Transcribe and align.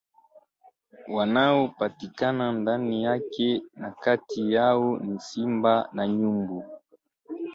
Wanaopatikana 1.07 2.51
ndani 2.51 3.03
yake 3.03 3.61
na 3.75 3.91
kati 3.91 4.53
yao 4.53 4.97
ni 4.97 5.19
Simba 5.19 5.89
na 5.93 6.07
Nyumbu 6.07 6.63